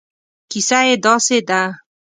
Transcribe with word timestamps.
کیسه 0.49 0.79
یې 0.87 0.95
داسې 1.05 1.37
ده. 1.47 1.61